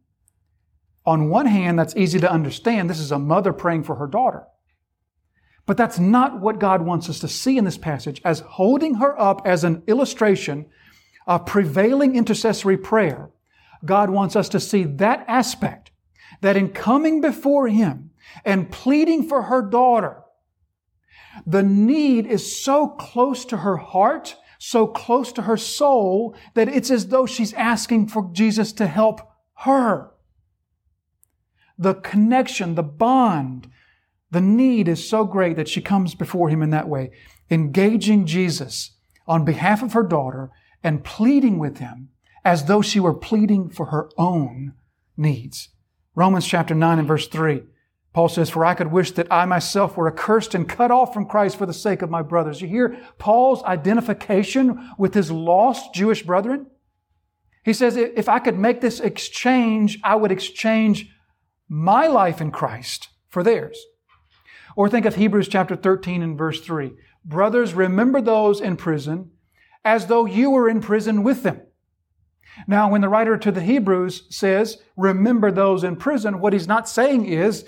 on 1.06 1.30
one 1.30 1.46
hand, 1.46 1.78
that's 1.78 1.96
easy 1.96 2.20
to 2.20 2.30
understand. 2.30 2.90
This 2.90 3.00
is 3.00 3.12
a 3.12 3.18
mother 3.18 3.52
praying 3.52 3.84
for 3.84 3.94
her 3.94 4.06
daughter. 4.06 4.46
But 5.64 5.76
that's 5.76 5.98
not 5.98 6.40
what 6.40 6.58
God 6.58 6.82
wants 6.82 7.08
us 7.08 7.18
to 7.20 7.28
see 7.28 7.56
in 7.56 7.64
this 7.64 7.78
passage 7.78 8.20
as 8.24 8.40
holding 8.40 8.96
her 8.96 9.18
up 9.18 9.42
as 9.46 9.64
an 9.64 9.82
illustration 9.86 10.66
of 11.26 11.46
prevailing 11.46 12.16
intercessory 12.16 12.76
prayer. 12.76 13.30
God 13.84 14.10
wants 14.10 14.34
us 14.34 14.48
to 14.50 14.60
see 14.60 14.84
that 14.84 15.24
aspect 15.28 15.90
that 16.40 16.56
in 16.56 16.70
coming 16.70 17.20
before 17.20 17.68
Him 17.68 18.10
and 18.44 18.70
pleading 18.70 19.28
for 19.28 19.42
her 19.42 19.62
daughter, 19.62 20.22
the 21.46 21.62
need 21.62 22.26
is 22.26 22.62
so 22.62 22.88
close 22.88 23.44
to 23.46 23.58
her 23.58 23.76
heart, 23.76 24.36
so 24.58 24.86
close 24.86 25.32
to 25.32 25.42
her 25.42 25.56
soul, 25.56 26.34
that 26.54 26.68
it's 26.68 26.90
as 26.90 27.08
though 27.08 27.26
she's 27.26 27.52
asking 27.54 28.08
for 28.08 28.30
Jesus 28.32 28.72
to 28.74 28.86
help 28.86 29.20
her. 29.58 30.10
The 31.78 31.94
connection, 31.94 32.74
the 32.74 32.82
bond 32.82 33.70
the 34.30 34.40
need 34.40 34.88
is 34.88 35.08
so 35.08 35.24
great 35.24 35.56
that 35.56 35.68
she 35.68 35.80
comes 35.80 36.14
before 36.14 36.48
him 36.48 36.62
in 36.62 36.70
that 36.70 36.88
way, 36.88 37.10
engaging 37.50 38.26
Jesus 38.26 38.92
on 39.26 39.44
behalf 39.44 39.82
of 39.82 39.94
her 39.94 40.02
daughter 40.02 40.50
and 40.82 41.04
pleading 41.04 41.58
with 41.58 41.78
him 41.78 42.10
as 42.44 42.64
though 42.64 42.82
she 42.82 43.00
were 43.00 43.14
pleading 43.14 43.70
for 43.70 43.86
her 43.86 44.10
own 44.16 44.74
needs. 45.16 45.70
Romans 46.14 46.46
chapter 46.46 46.74
9 46.74 46.98
and 46.98 47.08
verse 47.08 47.26
3. 47.26 47.62
Paul 48.18 48.28
says, 48.28 48.50
For 48.50 48.64
I 48.64 48.74
could 48.74 48.90
wish 48.90 49.12
that 49.12 49.32
I 49.32 49.44
myself 49.44 49.96
were 49.96 50.08
accursed 50.08 50.52
and 50.52 50.68
cut 50.68 50.90
off 50.90 51.14
from 51.14 51.24
Christ 51.24 51.56
for 51.56 51.66
the 51.66 51.72
sake 51.72 52.02
of 52.02 52.10
my 52.10 52.20
brothers. 52.20 52.60
You 52.60 52.66
hear 52.66 52.98
Paul's 53.16 53.62
identification 53.62 54.90
with 54.98 55.14
his 55.14 55.30
lost 55.30 55.94
Jewish 55.94 56.24
brethren? 56.24 56.66
He 57.64 57.72
says, 57.72 57.96
If 57.96 58.28
I 58.28 58.40
could 58.40 58.58
make 58.58 58.80
this 58.80 58.98
exchange, 58.98 60.00
I 60.02 60.16
would 60.16 60.32
exchange 60.32 61.14
my 61.68 62.08
life 62.08 62.40
in 62.40 62.50
Christ 62.50 63.08
for 63.28 63.44
theirs. 63.44 63.80
Or 64.74 64.88
think 64.88 65.06
of 65.06 65.14
Hebrews 65.14 65.46
chapter 65.46 65.76
13 65.76 66.20
and 66.20 66.36
verse 66.36 66.60
3. 66.60 66.94
Brothers, 67.24 67.72
remember 67.72 68.20
those 68.20 68.60
in 68.60 68.76
prison 68.76 69.30
as 69.84 70.06
though 70.06 70.26
you 70.26 70.50
were 70.50 70.68
in 70.68 70.80
prison 70.80 71.22
with 71.22 71.44
them. 71.44 71.60
Now, 72.66 72.90
when 72.90 73.00
the 73.00 73.08
writer 73.08 73.38
to 73.38 73.52
the 73.52 73.62
Hebrews 73.62 74.24
says, 74.28 74.78
remember 74.96 75.52
those 75.52 75.84
in 75.84 75.94
prison, 75.94 76.40
what 76.40 76.52
he's 76.52 76.66
not 76.66 76.88
saying 76.88 77.26
is, 77.26 77.64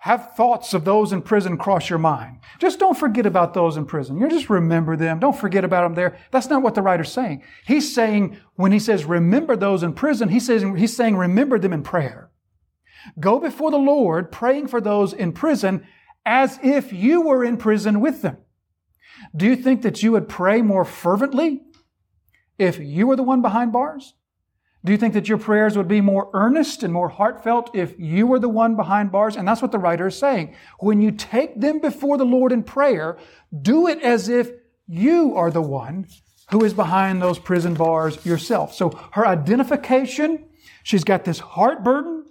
have 0.00 0.34
thoughts 0.34 0.72
of 0.72 0.86
those 0.86 1.12
in 1.12 1.20
prison 1.20 1.58
cross 1.58 1.90
your 1.90 1.98
mind. 1.98 2.38
Just 2.58 2.78
don't 2.78 2.96
forget 2.96 3.26
about 3.26 3.52
those 3.52 3.76
in 3.76 3.84
prison. 3.84 4.18
You 4.18 4.30
just 4.30 4.48
remember 4.48 4.96
them. 4.96 5.18
Don't 5.18 5.38
forget 5.38 5.62
about 5.62 5.82
them 5.82 5.94
there. 5.94 6.16
That's 6.30 6.48
not 6.48 6.62
what 6.62 6.74
the 6.74 6.80
writer's 6.80 7.12
saying. 7.12 7.42
He's 7.66 7.94
saying, 7.94 8.38
when 8.54 8.72
he 8.72 8.78
says 8.78 9.04
remember 9.04 9.56
those 9.56 9.82
in 9.82 9.92
prison, 9.92 10.30
he 10.30 10.40
says, 10.40 10.64
he's 10.78 10.96
saying 10.96 11.18
remember 11.18 11.58
them 11.58 11.74
in 11.74 11.82
prayer. 11.82 12.30
Go 13.18 13.38
before 13.38 13.70
the 13.70 13.76
Lord 13.76 14.32
praying 14.32 14.68
for 14.68 14.80
those 14.80 15.12
in 15.12 15.32
prison 15.32 15.86
as 16.24 16.58
if 16.62 16.94
you 16.94 17.20
were 17.20 17.44
in 17.44 17.58
prison 17.58 18.00
with 18.00 18.22
them. 18.22 18.38
Do 19.36 19.44
you 19.44 19.56
think 19.56 19.82
that 19.82 20.02
you 20.02 20.12
would 20.12 20.30
pray 20.30 20.62
more 20.62 20.86
fervently 20.86 21.60
if 22.58 22.78
you 22.78 23.06
were 23.06 23.16
the 23.16 23.22
one 23.22 23.42
behind 23.42 23.70
bars? 23.70 24.14
Do 24.84 24.92
you 24.92 24.98
think 24.98 25.12
that 25.14 25.28
your 25.28 25.38
prayers 25.38 25.76
would 25.76 25.88
be 25.88 26.00
more 26.00 26.30
earnest 26.32 26.82
and 26.82 26.92
more 26.92 27.10
heartfelt 27.10 27.70
if 27.74 27.98
you 27.98 28.26
were 28.26 28.38
the 28.38 28.48
one 28.48 28.76
behind 28.76 29.12
bars? 29.12 29.36
And 29.36 29.46
that's 29.46 29.60
what 29.60 29.72
the 29.72 29.78
writer 29.78 30.06
is 30.06 30.18
saying. 30.18 30.54
When 30.78 31.02
you 31.02 31.10
take 31.10 31.60
them 31.60 31.80
before 31.80 32.16
the 32.16 32.24
Lord 32.24 32.50
in 32.50 32.62
prayer, 32.62 33.18
do 33.60 33.86
it 33.88 34.00
as 34.00 34.28
if 34.28 34.50
you 34.86 35.36
are 35.36 35.50
the 35.50 35.60
one 35.60 36.06
who 36.50 36.64
is 36.64 36.72
behind 36.72 37.20
those 37.20 37.38
prison 37.38 37.74
bars 37.74 38.24
yourself. 38.24 38.74
So 38.74 38.90
her 39.12 39.26
identification, 39.26 40.46
she's 40.82 41.04
got 41.04 41.24
this 41.24 41.38
heart 41.38 41.84
burden, 41.84 42.24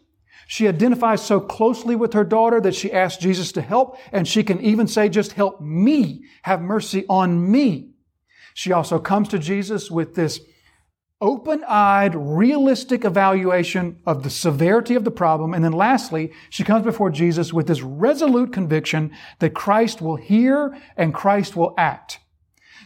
she 0.48 0.68
identifies 0.68 1.24
so 1.24 1.40
closely 1.40 1.96
with 1.96 2.14
her 2.14 2.24
daughter 2.24 2.60
that 2.62 2.74
she 2.74 2.92
asks 2.92 3.22
Jesus 3.22 3.52
to 3.52 3.62
help, 3.62 4.00
and 4.12 4.28
she 4.28 4.44
can 4.44 4.60
even 4.62 4.88
say, 4.88 5.08
just 5.08 5.34
help 5.34 5.62
me, 5.62 6.26
have 6.42 6.60
mercy 6.60 7.06
on 7.08 7.52
me. 7.52 7.92
She 8.56 8.72
also 8.72 8.98
comes 8.98 9.28
to 9.28 9.38
Jesus 9.38 9.92
with 9.92 10.16
this 10.16 10.42
open-eyed, 11.22 12.16
realistic 12.16 13.04
evaluation 13.04 14.00
of 14.06 14.24
the 14.24 14.30
severity 14.30 14.96
of 14.96 15.04
the 15.04 15.12
problem. 15.12 15.54
And 15.54 15.64
then 15.64 15.74
lastly, 15.74 16.32
she 16.50 16.64
comes 16.64 16.86
before 16.86 17.10
Jesus 17.10 17.52
with 17.52 17.68
this 17.68 17.82
resolute 17.82 18.54
conviction 18.54 19.12
that 19.40 19.54
Christ 19.54 20.02
will 20.02 20.16
hear 20.16 20.78
and 20.96 21.14
Christ 21.14 21.56
will 21.56 21.74
act. 21.78 22.20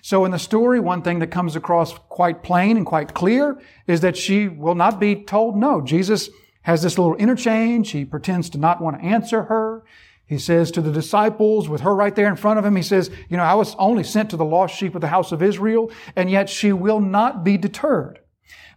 So 0.01 0.25
in 0.25 0.31
the 0.31 0.39
story, 0.39 0.79
one 0.79 1.03
thing 1.03 1.19
that 1.19 1.27
comes 1.27 1.55
across 1.55 1.97
quite 2.09 2.43
plain 2.43 2.75
and 2.75 2.85
quite 2.85 3.13
clear 3.13 3.61
is 3.87 4.01
that 4.01 4.17
she 4.17 4.47
will 4.47 4.75
not 4.75 4.99
be 4.99 5.23
told 5.23 5.55
no. 5.55 5.79
Jesus 5.81 6.29
has 6.63 6.81
this 6.81 6.97
little 6.97 7.15
interchange. 7.15 7.91
He 7.91 8.03
pretends 8.03 8.49
to 8.49 8.57
not 8.57 8.81
want 8.81 8.99
to 8.99 9.05
answer 9.05 9.43
her. 9.43 9.83
He 10.25 10.39
says 10.39 10.71
to 10.71 10.81
the 10.81 10.91
disciples, 10.91 11.69
with 11.69 11.81
her 11.81 11.93
right 11.93 12.15
there 12.15 12.29
in 12.29 12.35
front 12.35 12.57
of 12.57 12.65
him, 12.65 12.75
he 12.75 12.81
says, 12.81 13.11
You 13.29 13.37
know, 13.37 13.43
I 13.43 13.53
was 13.53 13.75
only 13.75 14.03
sent 14.03 14.31
to 14.31 14.37
the 14.37 14.45
lost 14.45 14.75
sheep 14.75 14.95
of 14.95 15.01
the 15.01 15.07
house 15.07 15.31
of 15.31 15.43
Israel, 15.43 15.91
and 16.15 16.31
yet 16.31 16.49
she 16.49 16.73
will 16.73 16.99
not 16.99 17.43
be 17.43 17.57
deterred 17.57 18.19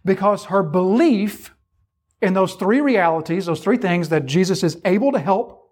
because 0.05 0.45
her 0.45 0.63
belief 0.63 1.53
in 2.21 2.33
those 2.33 2.55
three 2.55 2.81
realities, 2.81 3.45
those 3.45 3.63
three 3.63 3.77
things 3.77 4.09
that 4.09 4.25
Jesus 4.25 4.63
is 4.63 4.79
able 4.85 5.11
to 5.11 5.19
help, 5.19 5.71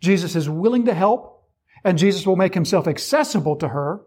Jesus 0.00 0.34
is 0.34 0.48
willing 0.48 0.86
to 0.86 0.94
help, 0.94 1.44
and 1.84 1.98
Jesus 1.98 2.26
will 2.26 2.36
make 2.36 2.54
himself 2.54 2.86
accessible 2.88 3.56
to 3.56 3.68
her. 3.68 4.02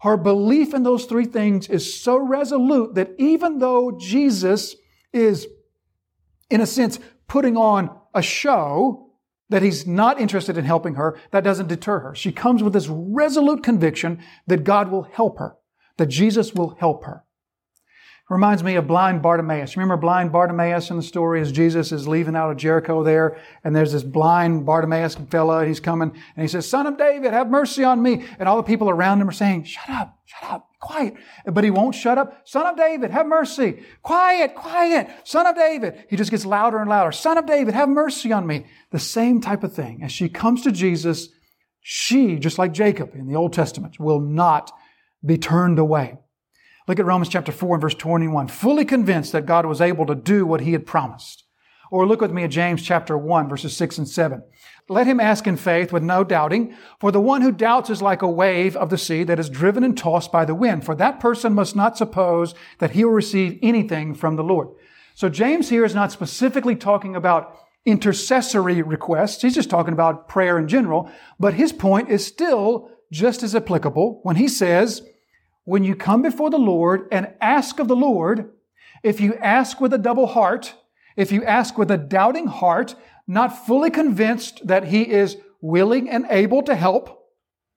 Her 0.00 0.16
belief 0.16 0.74
in 0.74 0.84
those 0.84 1.06
three 1.06 1.24
things 1.24 1.68
is 1.68 2.00
so 2.00 2.16
resolute 2.16 2.94
that 2.94 3.10
even 3.18 3.58
though 3.58 3.98
Jesus 3.98 4.76
is 5.12 5.46
in 6.50 6.60
a 6.60 6.66
sense, 6.66 6.98
putting 7.26 7.56
on 7.56 7.90
a 8.14 8.22
show 8.22 9.10
that 9.50 9.62
he's 9.62 9.86
not 9.86 10.20
interested 10.20 10.58
in 10.58 10.64
helping 10.64 10.94
her, 10.94 11.18
that 11.30 11.44
doesn't 11.44 11.68
deter 11.68 12.00
her. 12.00 12.14
She 12.14 12.32
comes 12.32 12.62
with 12.62 12.72
this 12.72 12.88
resolute 12.88 13.62
conviction 13.62 14.22
that 14.46 14.64
God 14.64 14.90
will 14.90 15.04
help 15.04 15.38
her, 15.38 15.56
that 15.96 16.06
Jesus 16.06 16.54
will 16.54 16.76
help 16.78 17.04
her. 17.04 17.24
Reminds 18.30 18.62
me 18.62 18.74
of 18.74 18.86
blind 18.86 19.22
Bartimaeus. 19.22 19.74
Remember 19.74 19.96
blind 19.96 20.32
Bartimaeus 20.32 20.90
in 20.90 20.96
the 20.98 21.02
story 21.02 21.40
as 21.40 21.50
Jesus 21.50 21.92
is 21.92 22.06
leaving 22.06 22.36
out 22.36 22.50
of 22.50 22.58
Jericho 22.58 23.02
there, 23.02 23.38
and 23.64 23.74
there's 23.74 23.92
this 23.92 24.02
blind 24.02 24.66
Bartimaeus 24.66 25.14
fella, 25.30 25.64
he's 25.64 25.80
coming, 25.80 26.10
and 26.10 26.42
he 26.42 26.46
says, 26.46 26.68
Son 26.68 26.86
of 26.86 26.98
David, 26.98 27.32
have 27.32 27.48
mercy 27.48 27.84
on 27.84 28.02
me. 28.02 28.26
And 28.38 28.46
all 28.46 28.58
the 28.58 28.62
people 28.62 28.90
around 28.90 29.22
him 29.22 29.30
are 29.30 29.32
saying, 29.32 29.64
Shut 29.64 29.88
up, 29.88 30.18
shut 30.26 30.50
up, 30.50 30.68
quiet. 30.78 31.14
But 31.46 31.64
he 31.64 31.70
won't 31.70 31.94
shut 31.94 32.18
up. 32.18 32.46
Son 32.46 32.66
of 32.66 32.76
David, 32.76 33.12
have 33.12 33.26
mercy. 33.26 33.82
Quiet, 34.02 34.54
quiet. 34.54 35.08
Son 35.24 35.46
of 35.46 35.56
David. 35.56 36.04
He 36.10 36.16
just 36.16 36.30
gets 36.30 36.44
louder 36.44 36.78
and 36.78 36.90
louder. 36.90 37.12
Son 37.12 37.38
of 37.38 37.46
David, 37.46 37.72
have 37.72 37.88
mercy 37.88 38.30
on 38.30 38.46
me. 38.46 38.66
The 38.90 38.98
same 38.98 39.40
type 39.40 39.64
of 39.64 39.72
thing. 39.72 40.02
As 40.02 40.12
she 40.12 40.28
comes 40.28 40.60
to 40.62 40.70
Jesus, 40.70 41.30
she, 41.80 42.38
just 42.38 42.58
like 42.58 42.72
Jacob 42.72 43.14
in 43.14 43.26
the 43.26 43.36
Old 43.36 43.54
Testament, 43.54 43.98
will 43.98 44.20
not 44.20 44.70
be 45.24 45.38
turned 45.38 45.78
away. 45.78 46.18
Look 46.88 46.98
at 46.98 47.04
Romans 47.04 47.28
chapter 47.28 47.52
4 47.52 47.74
and 47.74 47.82
verse 47.82 47.94
21. 47.94 48.48
Fully 48.48 48.86
convinced 48.86 49.32
that 49.32 49.44
God 49.44 49.66
was 49.66 49.82
able 49.82 50.06
to 50.06 50.14
do 50.14 50.46
what 50.46 50.62
he 50.62 50.72
had 50.72 50.86
promised. 50.86 51.44
Or 51.90 52.06
look 52.06 52.22
with 52.22 52.32
me 52.32 52.44
at 52.44 52.50
James 52.50 52.82
chapter 52.82 53.16
1 53.16 53.46
verses 53.46 53.76
6 53.76 53.98
and 53.98 54.08
7. 54.08 54.42
Let 54.88 55.06
him 55.06 55.20
ask 55.20 55.46
in 55.46 55.58
faith 55.58 55.92
with 55.92 56.02
no 56.02 56.24
doubting, 56.24 56.74
for 56.98 57.12
the 57.12 57.20
one 57.20 57.42
who 57.42 57.52
doubts 57.52 57.90
is 57.90 58.00
like 58.00 58.22
a 58.22 58.28
wave 58.28 58.74
of 58.74 58.88
the 58.88 58.96
sea 58.96 59.22
that 59.24 59.38
is 59.38 59.50
driven 59.50 59.84
and 59.84 59.96
tossed 59.96 60.32
by 60.32 60.46
the 60.46 60.54
wind. 60.54 60.86
For 60.86 60.94
that 60.94 61.20
person 61.20 61.52
must 61.52 61.76
not 61.76 61.98
suppose 61.98 62.54
that 62.78 62.92
he 62.92 63.04
will 63.04 63.12
receive 63.12 63.58
anything 63.62 64.14
from 64.14 64.36
the 64.36 64.44
Lord. 64.44 64.68
So 65.14 65.28
James 65.28 65.68
here 65.68 65.84
is 65.84 65.94
not 65.94 66.10
specifically 66.10 66.74
talking 66.74 67.14
about 67.14 67.54
intercessory 67.84 68.80
requests. 68.80 69.42
He's 69.42 69.54
just 69.54 69.70
talking 69.70 69.92
about 69.92 70.26
prayer 70.26 70.58
in 70.58 70.68
general. 70.68 71.10
But 71.38 71.54
his 71.54 71.72
point 71.72 72.08
is 72.08 72.24
still 72.24 72.90
just 73.12 73.42
as 73.42 73.54
applicable 73.54 74.20
when 74.22 74.36
he 74.36 74.48
says, 74.48 75.02
when 75.68 75.84
you 75.84 75.94
come 75.94 76.22
before 76.22 76.48
the 76.48 76.56
Lord 76.56 77.06
and 77.12 77.28
ask 77.42 77.78
of 77.78 77.88
the 77.88 77.94
Lord, 77.94 78.52
if 79.02 79.20
you 79.20 79.34
ask 79.34 79.82
with 79.82 79.92
a 79.92 79.98
double 79.98 80.26
heart, 80.26 80.72
if 81.14 81.30
you 81.30 81.44
ask 81.44 81.76
with 81.76 81.90
a 81.90 81.98
doubting 81.98 82.46
heart, 82.46 82.94
not 83.26 83.66
fully 83.66 83.90
convinced 83.90 84.66
that 84.66 84.84
He 84.84 85.02
is 85.02 85.36
willing 85.60 86.08
and 86.08 86.24
able 86.30 86.62
to 86.62 86.74
help, 86.74 87.22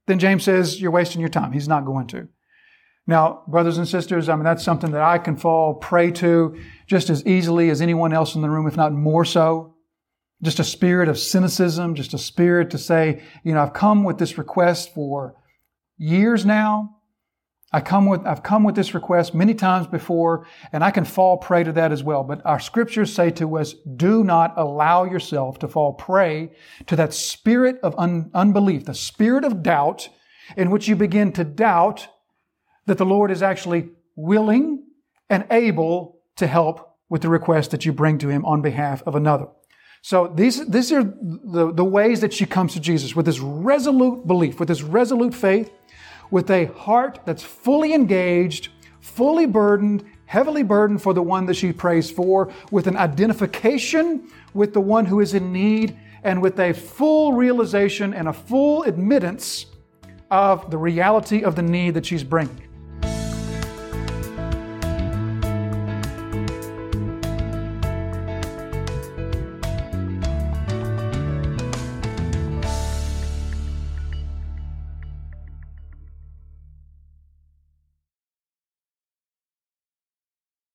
then 0.08 0.20
James 0.20 0.46
says 0.46 0.80
you're 0.80 0.90
wasting 0.90 1.20
your 1.20 1.30
time. 1.30 1.52
He's 1.52 1.68
not 1.68 1.84
going 1.84 2.08
to. 2.08 2.30
Now, 3.08 3.44
brothers 3.46 3.78
and 3.78 3.86
sisters, 3.86 4.30
I 4.30 4.36
mean, 4.36 4.46
that's 4.46 4.64
something 4.64 4.92
that 4.92 5.02
I 5.02 5.18
can 5.18 5.36
fall 5.36 5.74
prey 5.74 6.12
to 6.12 6.58
just 6.88 7.10
as 7.10 7.26
easily 7.26 7.70
as 7.70 7.82
anyone 7.82 8.14
else 8.14 8.36
in 8.36 8.42
the 8.42 8.50
room, 8.50 8.68
if 8.68 8.78
not 8.78 8.94
more 8.94 9.26
so. 9.26 9.76
Just 10.42 10.62
a 10.62 10.64
spirit 10.64 11.10
of 11.10 11.20
cynicism, 11.20 11.96
just 11.96 12.14
a 12.14 12.18
spirit 12.18 12.70
to 12.70 12.78
say, 12.78 13.22
you 13.44 13.54
know, 13.54 13.62
I've 13.62 13.74
come 13.74 14.06
with 14.06 14.18
this 14.18 14.38
request 14.38 14.94
for 14.94 15.36
years 15.98 16.46
now. 16.46 17.01
I 17.74 17.80
come 17.80 18.06
with, 18.06 18.26
I've 18.26 18.44
come 18.44 18.64
with 18.64 18.76
this 18.76 18.94
request 18.94 19.34
many 19.34 19.54
times 19.54 19.88
before, 19.88 20.46
and 20.74 20.84
I 20.84 20.92
can 20.92 21.06
fall 21.06 21.38
prey 21.38 21.64
to 21.64 21.72
that 21.74 21.94
as 21.94 22.04
well. 22.04 22.24
But 22.24 22.46
our 22.46 22.60
scriptures 22.60 23.14
say 23.14 23.32
to 23.32 23.58
us, 23.58 23.74
do 23.74 24.24
not 24.26 24.54
allow 24.58 25.06
yourself 25.06 25.60
to 25.60 25.70
fall 25.70 25.94
prey 25.94 26.52
to 26.88 26.98
that 26.98 27.14
spirit 27.14 27.80
of 27.82 27.96
un- 27.98 28.30
unbelief, 28.34 28.86
the 28.86 28.94
spirit 28.94 29.46
of 29.46 29.64
doubt, 29.64 30.10
in 30.58 30.70
which 30.70 30.90
you 30.90 30.98
begin 30.98 31.32
to 31.34 31.46
doubt 31.46 32.08
that 32.88 32.98
the 32.98 33.06
Lord 33.06 33.32
is 33.32 33.42
actually 33.42 33.90
willing 34.18 34.84
and 35.30 35.46
able 35.50 36.20
to 36.36 36.48
help 36.48 36.98
with 37.08 37.22
the 37.22 37.30
request 37.30 37.72
that 37.72 37.86
you 37.86 37.94
bring 37.94 38.18
to 38.18 38.28
Him 38.28 38.44
on 38.46 38.62
behalf 38.62 39.02
of 39.06 39.16
another. 39.16 39.48
So 40.02 40.32
these, 40.36 40.66
these 40.68 40.92
are 40.92 41.04
the, 41.04 41.72
the 41.72 41.86
ways 41.86 42.22
that 42.22 42.34
she 42.34 42.46
comes 42.46 42.74
to 42.74 42.80
Jesus 42.80 43.16
with 43.16 43.28
this 43.28 43.40
resolute 43.40 44.26
belief, 44.26 44.60
with 44.60 44.68
this 44.68 44.82
resolute 44.82 45.34
faith, 45.34 45.72
with 46.32 46.50
a 46.50 46.66
heart 46.66 47.20
that's 47.26 47.44
fully 47.44 47.94
engaged, 47.94 48.70
fully 49.00 49.46
burdened, 49.46 50.04
heavily 50.26 50.64
burdened 50.64 51.02
for 51.02 51.14
the 51.14 51.22
one 51.22 51.46
that 51.46 51.56
she 51.56 51.72
prays 51.72 52.10
for, 52.10 52.52
with 52.72 52.88
an 52.88 52.98
identification 52.98 54.28
with 54.54 54.74
the 54.74 54.82
one 54.82 55.06
who 55.06 55.20
is 55.20 55.34
in 55.34 55.52
need, 55.54 55.98
and 56.24 56.42
with 56.42 56.60
a 56.60 56.74
full 56.74 57.34
realization 57.34 58.14
and 58.14 58.28
a 58.28 58.34
full 58.34 58.84
admittance 58.84 59.66
of 60.30 60.70
the 60.72 60.78
reality 60.78 61.44
of 61.44 61.56
the 61.56 61.62
need 61.62 61.94
that 61.94 62.06
she's 62.06 62.24
bringing. 62.24 62.71